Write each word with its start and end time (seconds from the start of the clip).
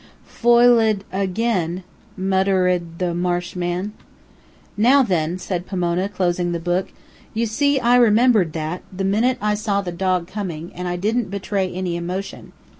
"Foi 0.25 0.65
led 0.65 1.03
again," 1.13 1.83
mutter 2.17 2.67
ed 2.67 2.97
the 2.97 3.13
marsh 3.13 3.55
man. 3.55 3.93
"Now, 4.75 5.03
then," 5.03 5.37
said 5.37 5.67
Pomona, 5.67 6.09
closing 6.09 6.53
the 6.53 6.59
book, 6.59 6.91
"you 7.35 7.45
see 7.45 7.79
I 7.79 7.97
remembered 7.97 8.53
that, 8.53 8.81
the 8.91 9.03
minute 9.03 9.37
I 9.41 9.53
saw 9.53 9.81
the 9.83 9.91
dog 9.91 10.25
coming, 10.27 10.71
and 10.73 10.87
I 10.87 10.95
didn't 10.95 11.29
betray 11.29 11.71
any 11.71 11.95
emotion. 11.97 12.51